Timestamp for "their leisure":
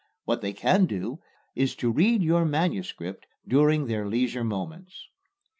3.85-4.43